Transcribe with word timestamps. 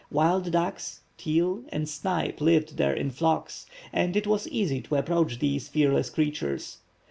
Wild 0.09 0.49
ducks, 0.51 1.01
teal, 1.15 1.63
and 1.69 1.87
snipe 1.87 2.41
lived 2.41 2.77
there 2.77 2.91
in 2.95 3.11
flocks, 3.11 3.67
and 3.93 4.17
it 4.17 4.25
was 4.25 4.47
easy 4.47 4.81
to 4.81 4.95
approach 4.95 5.37
these 5.37 5.67
fearless 5.67 6.09
creatures. 6.09 6.79